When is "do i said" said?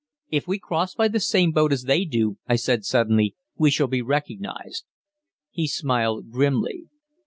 2.05-2.83